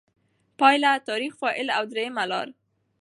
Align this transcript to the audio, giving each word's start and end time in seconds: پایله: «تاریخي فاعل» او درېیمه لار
پایله: 0.59 0.91
«تاریخي 1.07 1.37
فاعل» 1.41 1.67
او 1.77 1.83
درېیمه 1.91 2.23
لار 2.29 2.47